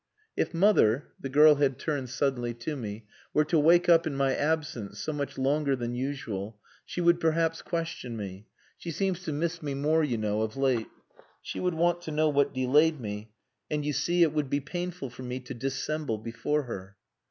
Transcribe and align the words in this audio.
"If 0.35 0.51
mother" 0.51 1.09
the 1.19 1.29
girl 1.29 1.57
had 1.57 1.77
turned 1.77 2.09
suddenly 2.09 2.55
to 2.55 2.75
me, 2.75 3.05
"were 3.35 3.45
to 3.45 3.59
wake 3.59 3.87
up 3.87 4.07
in 4.07 4.15
my 4.15 4.33
absence 4.35 4.97
(so 4.97 5.13
much 5.13 5.37
longer 5.37 5.75
than 5.75 5.93
usual) 5.93 6.57
she 6.87 7.01
would 7.01 7.19
perhaps 7.19 7.61
question 7.61 8.17
me. 8.17 8.47
She 8.79 8.89
seems 8.89 9.21
to 9.25 9.31
miss 9.31 9.61
me 9.61 9.75
more, 9.75 10.03
you 10.03 10.17
know, 10.17 10.41
of 10.41 10.57
late. 10.57 10.87
She 11.43 11.59
would 11.59 11.75
want 11.75 12.01
to 12.01 12.11
know 12.11 12.29
what 12.29 12.51
delayed 12.51 12.99
me 12.99 13.31
and, 13.69 13.85
you 13.85 13.93
see, 13.93 14.23
it 14.23 14.33
would 14.33 14.49
be 14.49 14.59
painful 14.59 15.11
for 15.11 15.21
me 15.21 15.39
to 15.41 15.53
dissemble 15.53 16.17
before 16.17 16.63
her." 16.63 16.97